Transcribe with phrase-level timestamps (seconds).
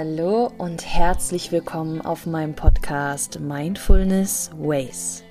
[0.00, 5.24] Hallo und herzlich willkommen auf meinem Podcast Mindfulness Ways.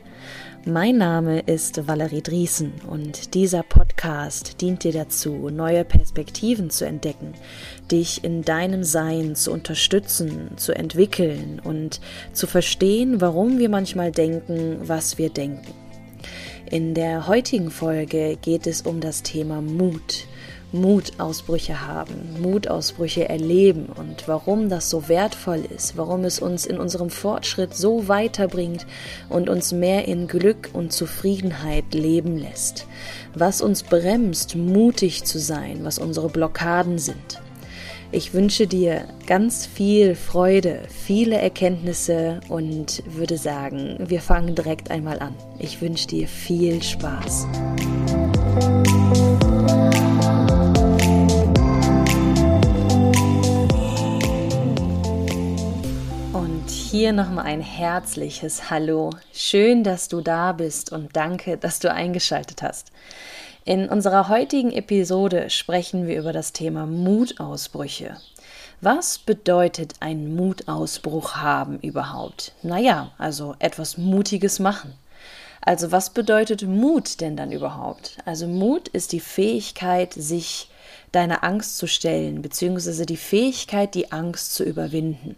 [0.65, 7.33] Mein Name ist Valerie Driesen und dieser Podcast dient dir dazu, neue Perspektiven zu entdecken,
[7.89, 12.02] dich in deinem Sein zu unterstützen, zu entwickeln und
[12.34, 15.73] zu verstehen, warum wir manchmal denken, was wir denken.
[16.70, 20.28] In der heutigen Folge geht es um das Thema Mut
[20.74, 27.10] Mutausbrüche haben, Mutausbrüche erleben und warum das so wertvoll ist, warum es uns in unserem
[27.10, 28.86] Fortschritt so weiterbringt
[29.30, 32.86] und uns mehr in Glück und Zufriedenheit leben lässt,
[33.34, 37.42] was uns bremst, mutig zu sein, was unsere Blockaden sind.
[38.12, 45.20] Ich wünsche dir ganz viel Freude, viele Erkenntnisse und würde sagen, wir fangen direkt einmal
[45.20, 45.36] an.
[45.59, 47.48] Ich wünsche dir viel Spaß.
[56.98, 59.12] Hier nochmal ein herzliches Hallo.
[59.31, 62.92] Schön, dass du da bist und danke, dass du eingeschaltet hast.
[63.66, 68.18] In unserer heutigen Episode sprechen wir über das Thema Mutausbrüche.
[68.81, 72.53] Was bedeutet ein Mutausbruch haben überhaupt?
[72.64, 74.95] Naja, also etwas Mutiges machen.
[75.62, 78.18] Also was bedeutet Mut denn dann überhaupt?
[78.25, 80.72] Also Mut ist die Fähigkeit, sich
[81.12, 85.36] deiner Angst zu stellen, beziehungsweise die Fähigkeit, die Angst zu überwinden.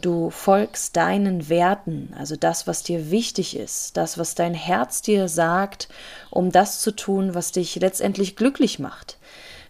[0.00, 5.28] Du folgst deinen Werten, also das, was dir wichtig ist, das, was dein Herz dir
[5.28, 5.88] sagt,
[6.30, 9.18] um das zu tun, was dich letztendlich glücklich macht.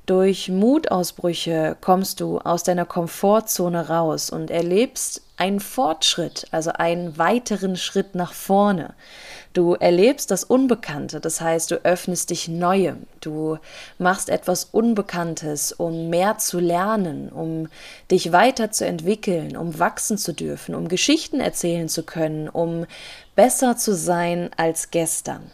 [0.05, 7.77] Durch Mutausbrüche kommst du aus deiner Komfortzone raus und erlebst einen Fortschritt, also einen weiteren
[7.77, 8.95] Schritt nach vorne.
[9.53, 13.59] Du erlebst das Unbekannte, das heißt, du öffnest dich Neuem, du
[13.99, 17.69] machst etwas Unbekanntes, um mehr zu lernen, um
[18.11, 22.87] dich weiterzuentwickeln, um wachsen zu dürfen, um Geschichten erzählen zu können, um
[23.37, 25.51] besser zu sein als gestern.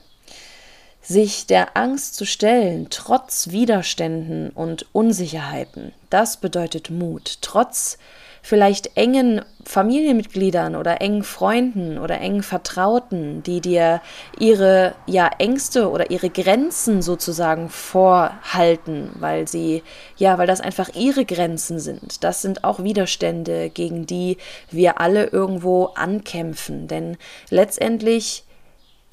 [1.03, 7.99] Sich der Angst zu stellen, trotz Widerständen und Unsicherheiten, das bedeutet Mut, trotz
[8.44, 14.03] vielleicht engen Familienmitgliedern oder engen Freunden oder engen Vertrauten, die dir
[14.38, 19.82] ihre ja Ängste oder ihre Grenzen sozusagen vorhalten, weil sie
[20.19, 22.22] ja, weil das einfach ihre Grenzen sind.
[22.22, 24.37] Das sind auch Widerstände, gegen die
[24.71, 27.16] wir alle irgendwo ankämpfen, denn
[27.49, 28.44] letztendlich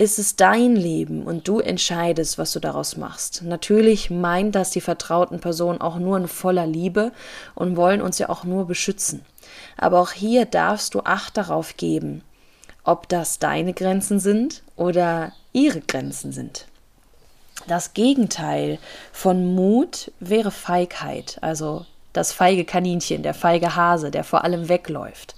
[0.02, 3.44] ist es dein Leben und du entscheidest, was du daraus machst.
[3.44, 7.12] Natürlich meint das die vertrauten Personen auch nur in voller Liebe
[7.54, 9.24] und wollen uns ja auch nur beschützen.
[9.78, 12.24] Aber auch hier darfst du Acht darauf geben,
[12.84, 16.66] ob das deine Grenzen sind oder ihre Grenzen sind.
[17.68, 18.80] Das Gegenteil
[19.12, 25.36] von Mut wäre Feigheit, also das feige Kaninchen, der feige Hase, der vor allem wegläuft.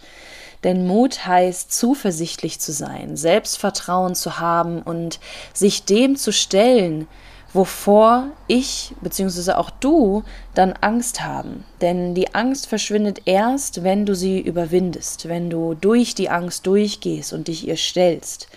[0.63, 5.19] Denn Mut heißt, zuversichtlich zu sein, Selbstvertrauen zu haben und
[5.53, 7.07] sich dem zu stellen,
[7.53, 9.53] wovor ich bzw.
[9.53, 10.23] auch du
[10.55, 11.63] dann Angst haben.
[11.81, 17.33] Denn die Angst verschwindet erst, wenn du sie überwindest, wenn du durch die Angst durchgehst
[17.33, 18.47] und dich ihr stellst.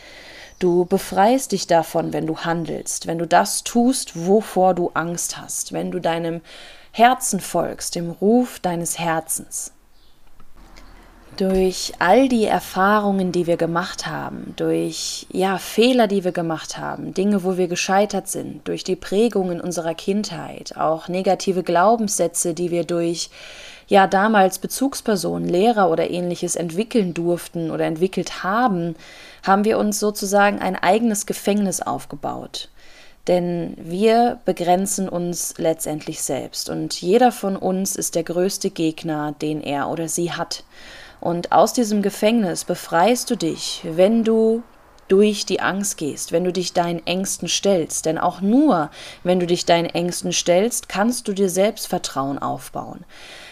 [0.59, 5.75] Du befreist dich davon, wenn du handelst, wenn du das tust, wovor du Angst hast,
[5.75, 6.41] wenn du deinem
[6.93, 9.73] Herzen folgst, dem Ruf deines Herzens.
[11.37, 17.13] Durch all die Erfahrungen, die wir gemacht haben, durch ja Fehler, die wir gemacht haben,
[17.13, 22.85] Dinge, wo wir gescheitert sind, durch die Prägungen unserer Kindheit, auch negative Glaubenssätze, die wir
[22.85, 23.29] durch
[23.87, 28.97] ja damals Bezugspersonen, Lehrer oder ähnliches entwickeln durften oder entwickelt haben,
[29.43, 32.71] haben wir uns sozusagen ein eigenes Gefängnis aufgebaut.
[33.29, 39.63] Denn wir begrenzen uns letztendlich selbst und jeder von uns ist der größte Gegner, den
[39.63, 40.63] er oder sie hat.
[41.21, 44.63] Und aus diesem Gefängnis befreist du dich, wenn du
[45.09, 48.07] durch die Angst gehst, wenn du dich deinen Ängsten stellst.
[48.07, 48.91] Denn auch nur,
[49.23, 53.05] wenn du dich deinen Ängsten stellst, kannst du dir Selbstvertrauen aufbauen.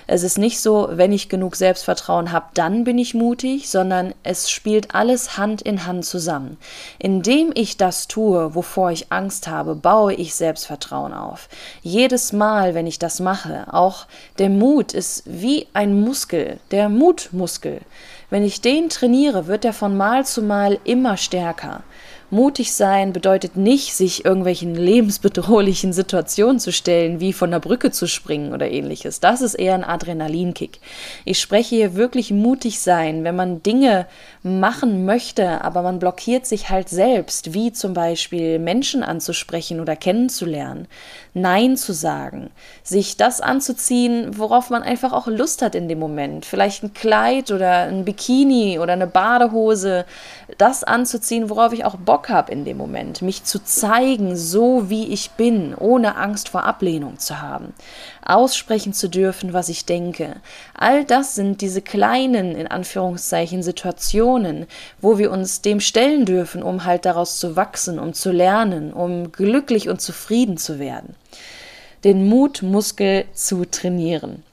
[0.06, 4.50] Es ist nicht so, wenn ich genug Selbstvertrauen habe, dann bin ich mutig, sondern es
[4.50, 6.58] spielt alles Hand in Hand zusammen.
[6.98, 11.48] Indem ich das tue, wovor ich Angst habe, baue ich Selbstvertrauen auf.
[11.82, 14.06] Jedes Mal, wenn ich das mache, auch
[14.38, 17.80] der Mut ist wie ein Muskel, der Mutmuskel.
[18.30, 21.82] Wenn ich den trainiere, wird er von Mal zu Mal immer stärker.
[22.30, 28.06] Mutig sein bedeutet nicht, sich irgendwelchen lebensbedrohlichen Situationen zu stellen, wie von der Brücke zu
[28.06, 29.20] springen oder ähnliches.
[29.20, 30.80] Das ist eher ein Adrenalinkick.
[31.24, 34.06] Ich spreche hier wirklich mutig sein, wenn man Dinge
[34.42, 40.88] machen möchte, aber man blockiert sich halt selbst, wie zum Beispiel Menschen anzusprechen oder kennenzulernen,
[41.34, 42.50] Nein zu sagen,
[42.84, 46.46] sich das anzuziehen, worauf man einfach auch Lust hat in dem Moment.
[46.46, 50.04] Vielleicht ein Kleid oder ein Bikini oder eine Badehose,
[50.58, 54.88] das anzuziehen, worauf ich auch Bock Bock habe in dem Moment, mich zu zeigen, so
[54.88, 57.74] wie ich bin, ohne Angst vor Ablehnung zu haben,
[58.24, 60.36] aussprechen zu dürfen, was ich denke.
[60.74, 64.66] All das sind diese kleinen, in Anführungszeichen, Situationen,
[65.00, 69.32] wo wir uns dem stellen dürfen, um halt daraus zu wachsen, um zu lernen, um
[69.32, 71.16] glücklich und zufrieden zu werden.
[72.04, 74.44] Den Mutmuskel zu trainieren.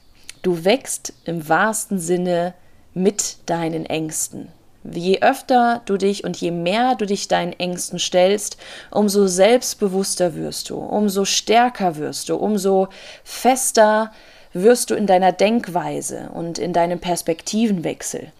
[0.41, 2.55] Du wächst im wahrsten Sinne
[2.95, 4.47] mit deinen Ängsten.
[4.83, 8.57] Je öfter du dich und je mehr du dich deinen Ängsten stellst,
[8.89, 12.87] umso selbstbewusster wirst du, umso stärker wirst du, umso
[13.23, 14.11] fester
[14.53, 18.31] wirst du in deiner Denkweise und in deinem Perspektivenwechsel.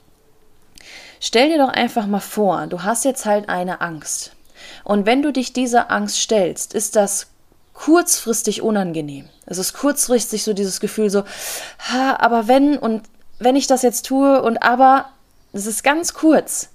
[1.20, 4.32] Stell dir doch einfach mal vor, du hast jetzt halt eine Angst.
[4.84, 7.28] Und wenn du dich dieser Angst stellst, ist das
[7.74, 9.30] kurzfristig unangenehm.
[9.46, 11.24] Es ist kurzfristig so dieses Gefühl so,
[11.90, 13.04] ha, aber wenn und
[13.40, 15.10] wenn ich das jetzt tue und aber
[15.54, 16.70] das ist ganz kurz.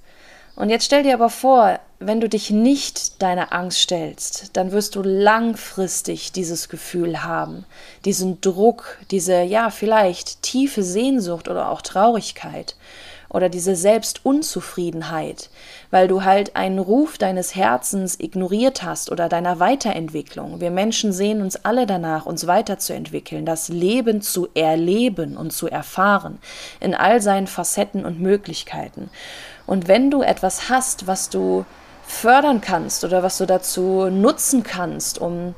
[0.57, 4.97] Und jetzt stell dir aber vor, wenn du dich nicht deiner Angst stellst, dann wirst
[4.97, 7.65] du langfristig dieses Gefühl haben,
[8.05, 12.75] diesen Druck, diese, ja, vielleicht tiefe Sehnsucht oder auch Traurigkeit
[13.29, 15.51] oder diese Selbstunzufriedenheit,
[15.91, 20.61] weil du halt einen Ruf deines Herzens ignoriert hast oder deiner Weiterentwicklung.
[20.61, 26.39] Wir Menschen sehen uns alle danach, uns weiterzuentwickeln, das Leben zu erleben und zu erfahren,
[26.81, 29.11] in all seinen Facetten und Möglichkeiten.
[29.67, 31.65] Und wenn du etwas hast, was du
[32.07, 35.55] fördern kannst oder was du dazu nutzen kannst, um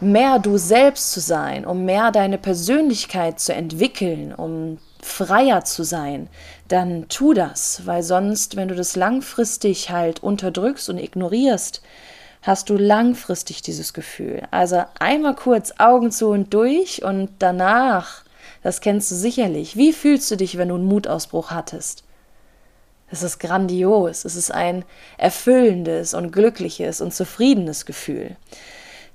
[0.00, 6.28] mehr du selbst zu sein, um mehr deine Persönlichkeit zu entwickeln, um freier zu sein,
[6.72, 11.82] dann tu das, weil sonst, wenn du das langfristig halt unterdrückst und ignorierst,
[12.42, 14.42] hast du langfristig dieses Gefühl.
[14.50, 18.24] Also einmal kurz Augen zu und durch und danach,
[18.62, 19.76] das kennst du sicherlich.
[19.76, 22.04] Wie fühlst du dich, wenn du einen Mutausbruch hattest?
[23.10, 24.84] Es ist grandios, es ist ein
[25.18, 28.36] erfüllendes und glückliches und zufriedenes Gefühl.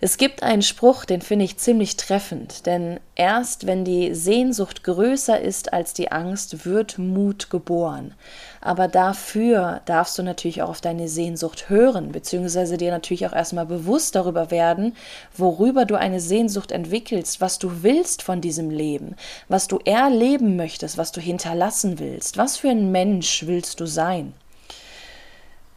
[0.01, 5.39] Es gibt einen Spruch, den finde ich ziemlich treffend, denn erst wenn die Sehnsucht größer
[5.39, 8.13] ist als die Angst, wird Mut geboren.
[8.59, 13.65] Aber dafür darfst du natürlich auch auf deine Sehnsucht hören, beziehungsweise dir natürlich auch erstmal
[13.65, 14.97] bewusst darüber werden,
[15.37, 19.15] worüber du eine Sehnsucht entwickelst, was du willst von diesem Leben,
[19.47, 24.33] was du erleben möchtest, was du hinterlassen willst, was für ein Mensch willst du sein.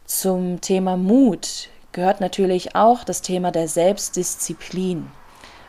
[0.05, 1.69] Zum Thema Mut
[1.99, 5.07] gehört natürlich auch das Thema der Selbstdisziplin.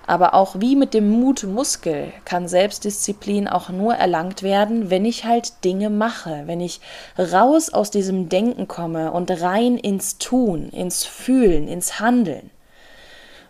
[0.06, 5.64] Aber auch wie mit dem Mutmuskel kann Selbstdisziplin auch nur erlangt werden, wenn ich halt
[5.64, 6.80] Dinge mache, wenn ich
[7.18, 12.50] raus aus diesem Denken komme und rein ins Tun, ins Fühlen, ins Handeln.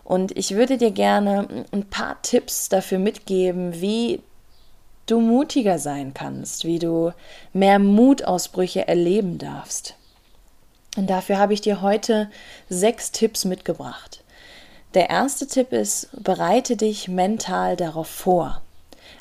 [0.03, 4.21] Und ich würde dir gerne ein paar Tipps dafür mitgeben, wie
[5.05, 7.13] du mutiger sein kannst, wie du
[7.53, 9.95] mehr Mutausbrüche erleben darfst.
[10.97, 12.29] Und dafür habe ich dir heute
[12.69, 14.23] sechs Tipps mitgebracht.
[14.93, 18.61] Der erste Tipp ist, bereite dich mental darauf vor.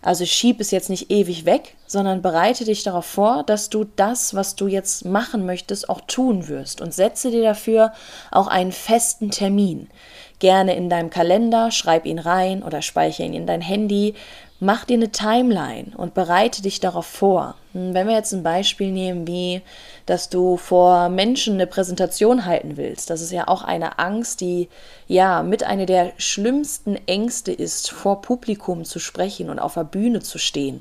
[0.03, 4.35] Also schieb es jetzt nicht ewig weg, sondern bereite dich darauf vor, dass du das,
[4.35, 7.93] was du jetzt machen möchtest, auch tun wirst und setze dir dafür
[8.31, 9.89] auch einen festen Termin.
[10.39, 14.15] Gerne in deinem Kalender, schreib ihn rein oder speichere ihn in dein Handy,
[14.63, 17.55] Mach dir eine Timeline und bereite dich darauf vor.
[17.73, 19.63] Hm, wenn wir jetzt ein Beispiel nehmen, wie
[20.11, 24.69] dass du vor Menschen eine Präsentation halten willst, das ist ja auch eine Angst, die
[25.07, 30.19] ja mit einer der schlimmsten Ängste ist, vor Publikum zu sprechen und auf der Bühne
[30.19, 30.81] zu stehen.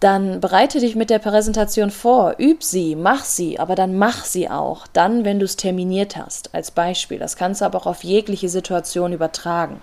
[0.00, 4.50] Dann bereite dich mit der Präsentation vor, üb sie, mach sie, aber dann mach sie
[4.50, 7.18] auch, dann, wenn du es terminiert hast, als Beispiel.
[7.18, 9.80] Das kannst du aber auch auf jegliche Situation übertragen.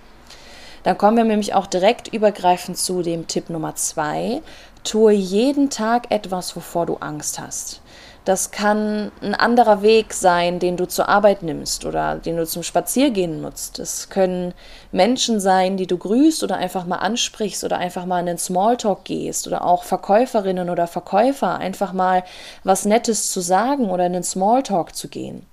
[0.82, 4.40] Dann kommen wir nämlich auch direkt übergreifend zu dem Tipp Nummer zwei.
[4.84, 7.80] Tue jeden Tag etwas, wovor du Angst hast.
[8.24, 12.62] Das kann ein anderer Weg sein, den du zur Arbeit nimmst oder den du zum
[12.62, 13.78] Spaziergehen nutzt.
[13.78, 14.52] Es können
[14.92, 19.04] Menschen sein, die du grüßt oder einfach mal ansprichst oder einfach mal in den Smalltalk
[19.04, 22.22] gehst oder auch Verkäuferinnen oder Verkäufer einfach mal
[22.62, 25.46] was Nettes zu sagen oder in den Smalltalk zu gehen.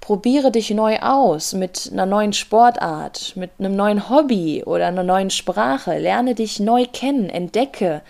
[0.00, 5.30] Probiere dich neu aus mit einer neuen Sportart, mit einem neuen Hobby oder einer neuen
[5.30, 5.96] Sprache.
[5.98, 8.02] Lerne dich neu kennen, entdecke,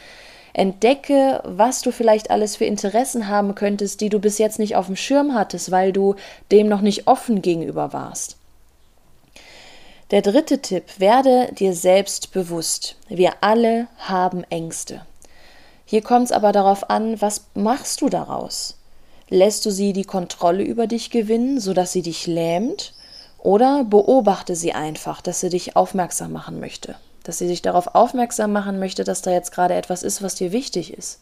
[0.55, 4.87] Entdecke, was du vielleicht alles für Interessen haben könntest, die du bis jetzt nicht auf
[4.87, 6.15] dem Schirm hattest, weil du
[6.51, 8.37] dem noch nicht offen gegenüber warst.
[10.11, 12.97] Der dritte Tipp, werde dir selbst bewusst.
[13.09, 15.07] Wir alle haben Ängste.
[15.87, 18.77] Hier kommt es aber darauf an, was machst du daraus?
[19.31, 22.93] Lässt du sie die Kontrolle über dich gewinnen, sodass sie dich lähmt?
[23.39, 26.95] Oder beobachte sie einfach, dass sie dich aufmerksam machen möchte?
[27.25, 30.53] Dass sie dich darauf aufmerksam machen möchte, dass da jetzt gerade etwas ist, was dir
[30.53, 31.21] wichtig ist.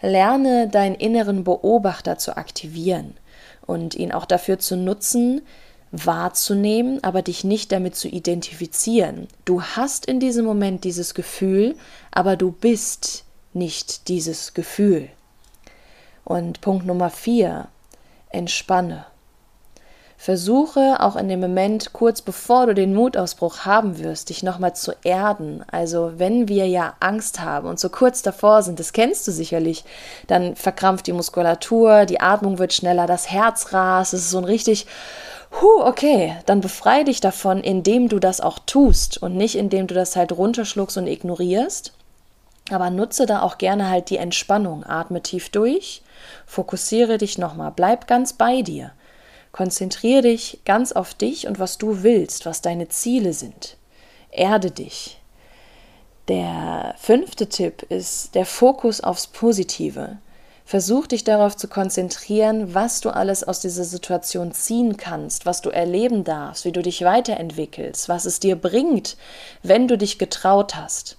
[0.00, 3.14] Lerne deinen inneren Beobachter zu aktivieren
[3.66, 5.42] und ihn auch dafür zu nutzen,
[5.90, 9.26] wahrzunehmen, aber dich nicht damit zu identifizieren.
[9.44, 11.76] Du hast in diesem Moment dieses Gefühl,
[12.10, 15.08] aber du bist nicht dieses Gefühl.
[16.24, 17.68] Und Punkt Nummer vier,
[18.30, 19.06] entspanne.
[20.20, 24.92] Versuche auch in dem Moment, kurz bevor du den Mutausbruch haben wirst, dich nochmal zu
[25.04, 25.64] erden.
[25.70, 29.84] Also wenn wir ja Angst haben und so kurz davor sind, das kennst du sicherlich,
[30.26, 34.44] dann verkrampft die Muskulatur, die Atmung wird schneller, das Herz rast, es ist so ein
[34.44, 34.86] richtig
[35.62, 39.94] Huh, okay, dann befreie dich davon, indem du das auch tust und nicht indem du
[39.94, 41.92] das halt runterschluckst und ignorierst.
[42.70, 44.84] Aber nutze da auch gerne halt die Entspannung.
[44.84, 46.02] Atme tief durch,
[46.44, 48.90] fokussiere dich nochmal, bleib ganz bei dir.
[49.58, 53.76] Konzentriere dich ganz auf dich und was du willst, was deine Ziele sind.
[54.30, 55.20] Erde dich.
[56.28, 60.18] Der fünfte Tipp ist der Fokus aufs Positive.
[60.64, 65.70] Versuch dich darauf zu konzentrieren, was du alles aus dieser Situation ziehen kannst, was du
[65.70, 69.16] erleben darfst, wie du dich weiterentwickelst, was es dir bringt,
[69.64, 71.18] wenn du dich getraut hast.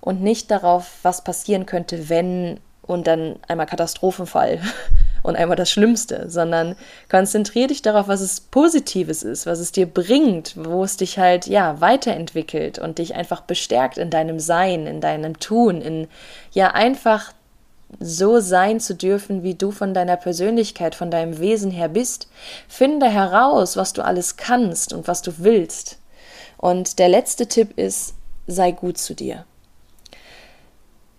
[0.00, 4.60] Und nicht darauf, was passieren könnte, wenn und dann einmal Katastrophenfall
[5.24, 6.76] und einmal das Schlimmste, sondern
[7.10, 11.46] konzentriere dich darauf, was es Positives ist, was es dir bringt, wo es dich halt
[11.46, 16.08] ja weiterentwickelt und dich einfach bestärkt in deinem Sein, in deinem Tun, in
[16.52, 17.32] ja einfach
[18.00, 22.28] so sein zu dürfen, wie du von deiner Persönlichkeit, von deinem Wesen her bist.
[22.68, 25.98] Finde heraus, was du alles kannst und was du willst.
[26.58, 28.14] Und der letzte Tipp ist,
[28.46, 29.46] sei gut zu dir.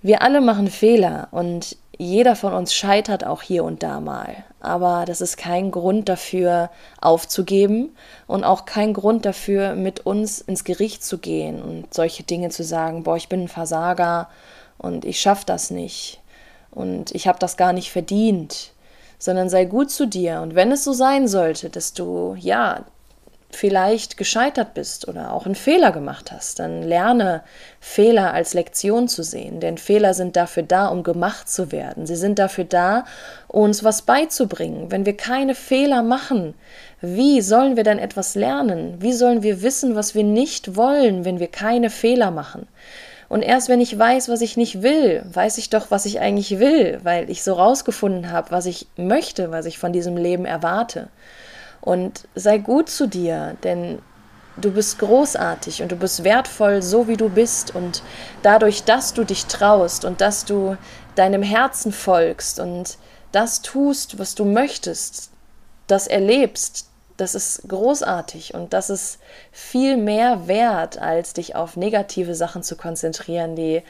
[0.03, 4.43] Wir alle machen Fehler und jeder von uns scheitert auch hier und da mal.
[4.59, 6.69] Aber das ist kein Grund dafür,
[7.01, 7.95] aufzugeben
[8.27, 12.63] und auch kein Grund dafür, mit uns ins Gericht zu gehen und solche Dinge zu
[12.63, 14.29] sagen, boah, ich bin ein Versager
[14.77, 16.21] und ich schaffe das nicht
[16.71, 18.71] und ich habe das gar nicht verdient,
[19.17, 20.41] sondern sei gut zu dir.
[20.41, 22.85] Und wenn es so sein sollte, dass du ja
[23.51, 27.41] vielleicht gescheitert bist oder auch einen Fehler gemacht hast, dann lerne
[27.79, 32.05] Fehler als Lektion zu sehen, denn Fehler sind dafür da, um gemacht zu werden.
[32.05, 33.05] Sie sind dafür da,
[33.47, 34.91] uns was beizubringen.
[34.91, 36.53] Wenn wir keine Fehler machen,
[37.01, 38.95] wie sollen wir dann etwas lernen?
[38.99, 42.67] Wie sollen wir wissen, was wir nicht wollen, wenn wir keine Fehler machen?
[43.27, 46.59] Und erst wenn ich weiß, was ich nicht will, weiß ich doch, was ich eigentlich
[46.59, 51.07] will, weil ich so rausgefunden habe, was ich möchte, was ich von diesem Leben erwarte.
[51.85, 53.99] Und sei gut zu dir, denn
[54.57, 57.73] du bist großartig und du bist wertvoll, so wie du bist.
[57.75, 58.01] Und
[58.41, 60.77] dadurch, dass du dich traust und dass du
[61.15, 62.97] deinem Herzen folgst und
[63.31, 65.29] das tust, was du möchtest,
[65.87, 69.19] das erlebst, das ist großartig und das ist
[69.51, 73.83] viel mehr wert, als dich auf negative Sachen zu konzentrieren, die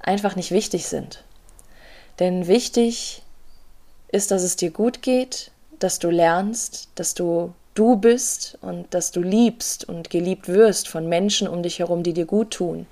[0.00, 1.24] einfach nicht wichtig sind.
[2.18, 3.22] Denn wichtig
[4.08, 9.10] ist, dass es dir gut geht, dass du lernst, dass du du bist und dass
[9.10, 12.86] du liebst und geliebt wirst von Menschen um dich herum, die dir gut tun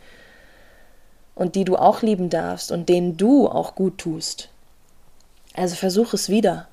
[1.35, 4.51] und die du auch lieben darfst und denen du auch gut tust.
[5.55, 6.69] Also versuch es wieder.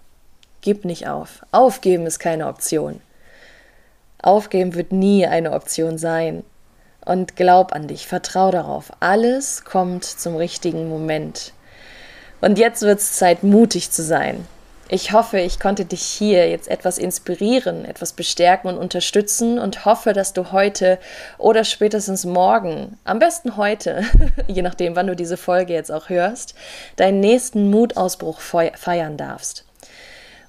[0.61, 1.43] Gib nicht auf.
[1.51, 3.01] Aufgeben ist keine Option.
[4.21, 6.43] Aufgeben wird nie eine Option sein.
[7.03, 8.91] Und glaub an dich, vertrau darauf.
[8.99, 11.53] Alles kommt zum richtigen Moment.
[12.41, 14.45] Und jetzt wird es Zeit, mutig zu sein.
[14.93, 20.11] Ich hoffe, ich konnte dich hier jetzt etwas inspirieren, etwas bestärken und unterstützen und hoffe,
[20.11, 20.99] dass du heute
[21.37, 24.03] oder spätestens morgen, am besten heute,
[24.47, 26.55] je nachdem, wann du diese Folge jetzt auch hörst,
[26.97, 29.63] deinen nächsten Mutausbruch feiern darfst.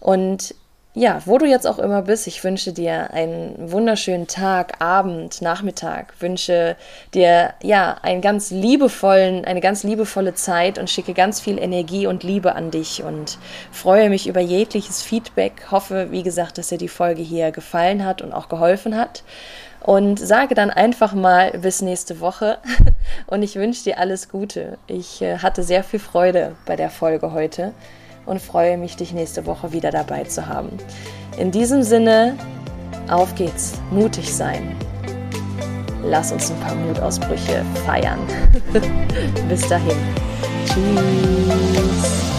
[0.00, 0.56] Und
[0.94, 6.12] ja, wo du jetzt auch immer bist, ich wünsche dir einen wunderschönen Tag, Abend, Nachmittag,
[6.20, 6.76] wünsche
[7.14, 12.24] dir ja einen ganz liebevollen, eine ganz liebevolle Zeit und schicke ganz viel Energie und
[12.24, 13.38] Liebe an dich und
[13.70, 15.68] freue mich über jegliches Feedback.
[15.70, 19.22] Hoffe, wie gesagt, dass dir die Folge hier gefallen hat und auch geholfen hat.
[19.80, 22.58] Und sage dann einfach mal bis nächste Woche
[23.26, 24.78] und ich wünsche dir alles Gute.
[24.86, 27.72] Ich äh, hatte sehr viel Freude bei der Folge heute
[28.26, 30.70] und freue mich, dich nächste Woche wieder dabei zu haben.
[31.38, 32.36] In diesem Sinne,
[33.08, 34.76] auf geht's, mutig sein.
[36.04, 38.18] Lass uns ein paar Mutausbrüche feiern.
[39.48, 39.96] Bis dahin.
[40.66, 42.31] Tschüss.